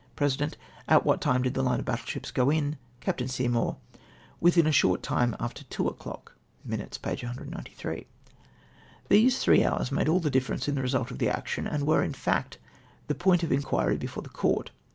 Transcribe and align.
President.— 0.15 0.57
"What 1.03 1.21
time 1.21 1.43
did 1.43 1.53
the 1.53 1.61
line 1.61 1.77
of 1.79 1.85
battle 1.85 2.07
ships 2.07 2.31
go 2.31 2.49
in?" 2.49 2.79
Capt. 3.01 3.29
Seymour. 3.29 3.77
—"Within 4.41 4.65
a 4.65 4.71
short 4.71 5.03
time 5.03 5.35
after 5.39 5.63
two 5.65 5.87
o'clock." 5.87 6.33
{Minutes, 6.65 6.97
p. 6.97 7.11
193.) 7.11 8.07
These 9.09 9.37
three 9.37 9.63
hours 9.63 9.91
made 9.91 10.09
all 10.09 10.19
the 10.19 10.31
difference 10.31 10.67
in 10.67 10.73
the 10.73 10.81
result 10.81 11.11
of 11.11 11.19
the 11.19 11.29
action, 11.29 11.67
and 11.67 11.85
were 11.85 12.01
in 12.01 12.13
fact 12.15 12.57
the 13.09 13.13
point 13.13 13.43
of 13.43 13.51
in 13.51 13.61
quiry 13.61 13.99
before 13.99 14.23
the 14.23 14.29
court. 14.29 14.71